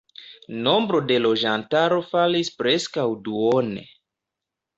Nombro 0.67 1.01
de 1.11 1.17
loĝantaro 1.25 1.99
falis 2.15 2.49
preskaŭ 2.63 3.05
duone. 3.29 3.87